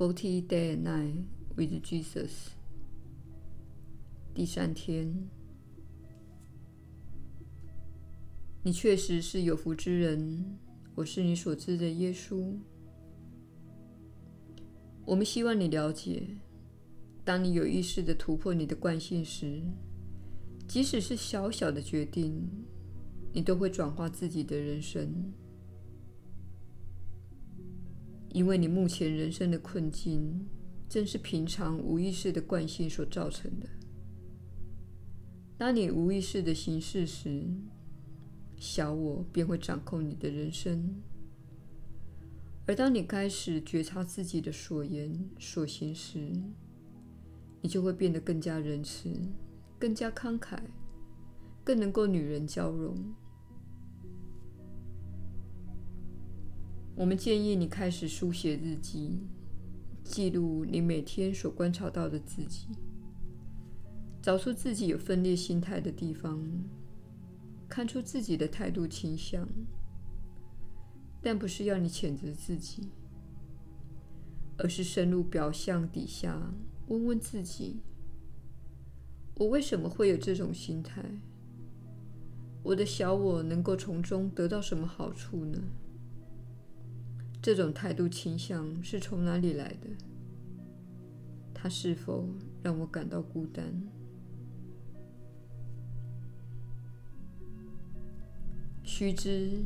[0.00, 1.24] Forty Day and Night
[1.56, 2.52] with Jesus。
[4.32, 5.28] 第三天，
[8.62, 10.56] 你确实是有福之人。
[10.94, 12.54] 我是你所知的耶稣。
[15.04, 16.22] 我们希望你了解，
[17.22, 19.60] 当你有意识地突破你的惯性时，
[20.66, 22.48] 即使是小小的决定，
[23.34, 25.30] 你都会转化自己的人生。
[28.32, 30.46] 因为你目前人生的困境，
[30.88, 33.66] 正是平常无意识的惯性所造成的。
[35.58, 37.44] 当你无意识的行事时，
[38.56, 40.78] 小我便会掌控你的人生；
[42.66, 46.32] 而当你开始觉察自己的所言所行时，
[47.60, 49.10] 你就会变得更加仁慈、
[49.78, 50.58] 更加慷慨、
[51.64, 52.96] 更能够与人交融。
[57.00, 59.20] 我们建议你开始书写日记，
[60.04, 62.66] 记录你每天所观察到的自己。
[64.20, 66.38] 找出自己有分裂心态的地方，
[67.70, 69.48] 看出自己的态度倾向，
[71.22, 72.90] 但不是要你谴责自己，
[74.58, 76.52] 而是深入表象底下
[76.88, 77.80] 问问自己：
[79.36, 81.02] 我为什么会有这种心态？
[82.62, 85.58] 我的小我能够从中得到什么好处呢？
[87.42, 89.88] 这种态度倾向是从哪里来的？
[91.54, 92.28] 它是否
[92.62, 93.82] 让我感到孤单？
[98.82, 99.64] 须知，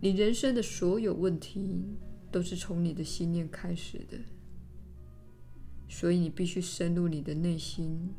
[0.00, 1.84] 你人生的所有问题
[2.30, 4.18] 都是从你的心念开始的，
[5.88, 8.14] 所以你必须深入你的内心，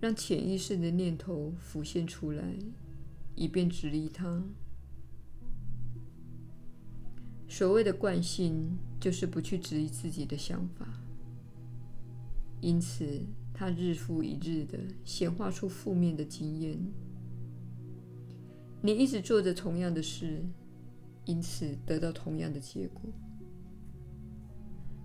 [0.00, 2.54] 让潜意识的念头浮现出来，
[3.34, 4.44] 以便直立它。
[7.52, 10.88] 所谓的惯性，就是不去质疑自己的想法，
[12.62, 16.78] 因此它日复一日地显化出负面的经验。
[18.80, 20.42] 你一直做着同样的事，
[21.26, 23.02] 因此得到同样的结果。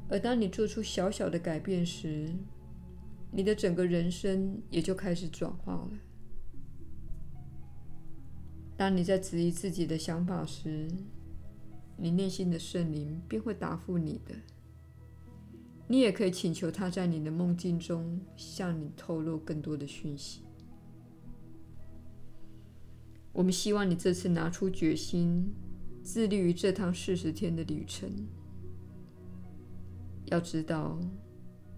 [0.08, 2.34] 而当你做出小小的改变时，
[3.30, 5.92] 你的整个人生也就开始转化了。
[8.78, 10.88] 当你在质疑自己的想法时，
[11.98, 14.36] 你内心的圣灵便会答复你的。
[15.88, 20.42] 你也可以请求他在你的梦境中向你透露更多的讯息。
[23.32, 25.54] 我们希望你这次拿出决心，
[26.04, 28.10] 致力于这趟四十天的旅程。
[30.26, 31.00] 要知道，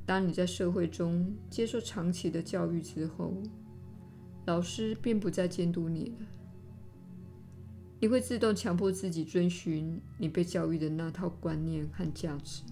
[0.06, 3.34] 当你在社会中接受长期的教育之后，
[4.46, 6.26] 老师便不再监督你了。
[8.00, 12.64] 你会自动强迫自己遵循你被教育的那套观念和价值。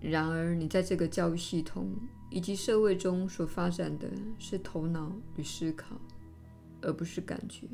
[0.00, 1.90] 然而，你在这个教育系统，
[2.30, 4.08] 以及社会中所发展的
[4.38, 6.00] 是头脑与思考，
[6.80, 7.66] 而不是感觉。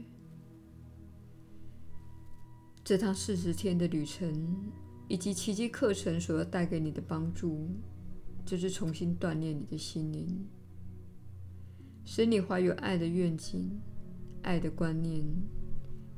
[2.83, 4.73] 这趟四十天的旅程
[5.07, 7.69] 以及奇迹课程所要带给你的帮助，
[8.45, 10.47] 就是重新锻炼你的心灵，
[12.05, 13.81] 使你怀有爱的愿景、
[14.43, 15.25] 爱的观念，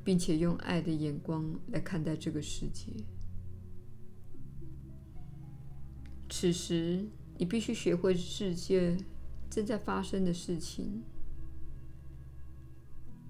[0.05, 2.93] 并且用爱的眼光来看待这个世界。
[6.29, 7.07] 此时，
[7.39, 8.97] 你必须学会世界
[9.49, 11.03] 正在发生的事情。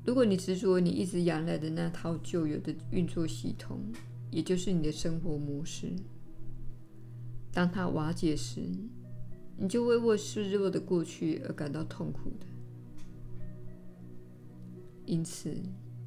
[0.05, 3.81] 如果你执着你一直仰赖的那套旧有的运作系统，
[4.31, 5.93] 也就是你的生活模式，
[7.53, 8.63] 当它瓦解时，
[9.59, 12.47] 你就会为失落的过去而感到痛苦的。
[15.05, 15.55] 因此，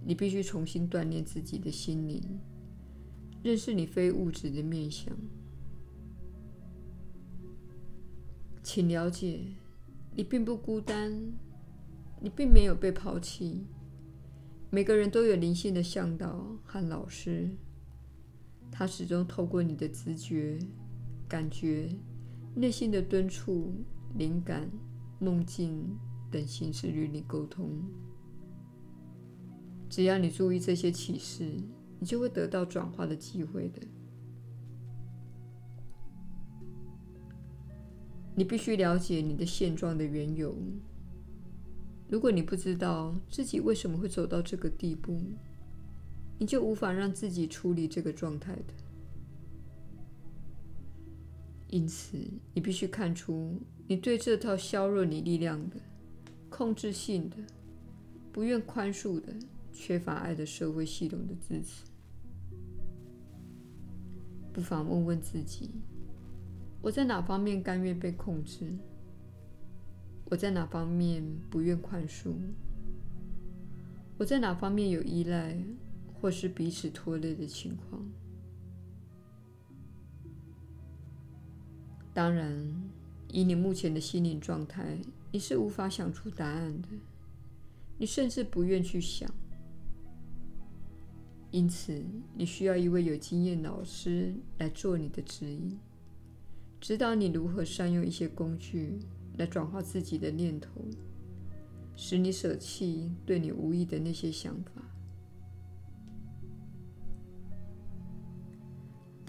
[0.05, 2.21] 你必须重新锻炼自己的心灵，
[3.41, 5.15] 认识你非物质的面向。
[8.61, 9.39] 请了解，
[10.15, 11.33] 你并不孤单，
[12.19, 13.65] 你并没有被抛弃。
[14.69, 17.49] 每个人都有灵性的向导和老师，
[18.69, 20.59] 他始终透过你的直觉、
[21.27, 21.89] 感觉、
[22.55, 23.73] 内心的敦促、
[24.15, 24.69] 灵感、
[25.19, 25.97] 梦境
[26.31, 27.81] 等形式与你沟通。
[29.89, 31.51] 只要你注意这些启示，
[31.99, 33.81] 你就会得到转化的机会的。
[38.35, 40.55] 你必须了解你的现状的缘由。
[42.07, 45.19] 如果你不知道自己为什么会走到这个地步，
[46.37, 48.73] 你就无法让自己处理这个状态的。
[51.69, 52.17] 因此，
[52.53, 55.77] 你必须看出你对这套削弱你力量的、
[56.49, 57.37] 控制性的、
[58.31, 59.33] 不愿宽恕的、
[59.71, 61.83] 缺乏爱的社会系统的支持。
[64.51, 65.69] 不妨问问自己：
[66.81, 68.73] 我在哪方面甘愿被控制？
[70.25, 72.33] 我在哪方面不愿宽恕？
[74.17, 75.57] 我在哪方面有依赖，
[76.19, 78.05] 或是彼此拖累的情况？
[82.13, 82.89] 当然，
[83.31, 84.97] 以你目前的心灵状态，
[85.31, 86.87] 你是无法想出答案的，
[87.97, 89.29] 你甚至不愿去想。
[91.51, 92.03] 因此，
[92.35, 95.79] 你需要一位有经验老师来做你的指引，
[96.79, 98.99] 指导你如何善用一些工具
[99.37, 100.69] 来转化自己的念头，
[101.95, 104.81] 使你舍弃对你无益的那些想法。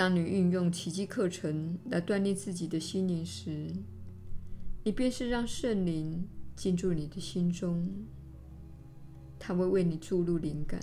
[0.00, 3.70] 当你运用奇迹课程来锻炼自己的心灵时，
[4.82, 6.26] 你便是让圣灵
[6.56, 7.86] 进驻你的心中，
[9.38, 10.80] 它会为你注入灵感，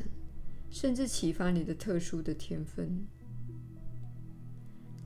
[0.69, 3.08] 甚至启发你的特殊的天分。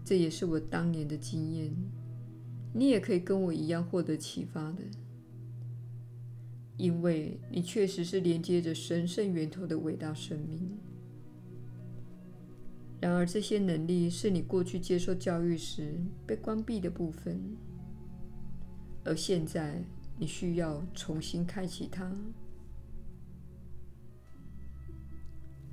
[0.04, 1.74] 这也是我当年的经验，
[2.74, 4.84] 你也可以跟我一样获得启发的，
[6.76, 10.70] 因为你确实是连接着神圣源头的伟大生命。
[13.02, 17.58] 然而，这些能力是你过去接受教育时被关闭的部分，
[19.04, 19.84] 而现在
[20.20, 22.16] 你需要重新开启它。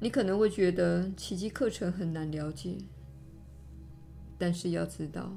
[0.01, 2.79] 你可能会觉得奇迹课程很难了解，
[4.39, 5.37] 但是要知道，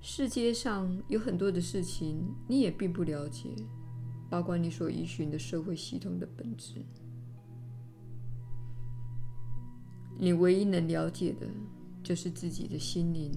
[0.00, 3.48] 世界上有很多的事情你也并不了解，
[4.30, 6.84] 包括你所依循的社会系统的本质。
[10.18, 11.46] 你唯一能了解的，
[12.02, 13.30] 就是自己的心灵。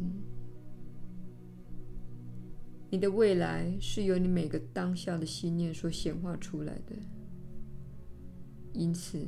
[2.90, 6.96] 你的未来是由你每个当下的心念所显化出来的。
[8.74, 9.26] 因此，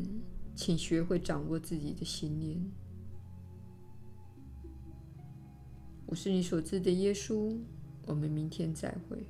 [0.56, 2.60] 请学会掌握自己的心念。
[6.08, 7.58] 我是你所知的耶稣。
[8.06, 9.26] 我们明天再会。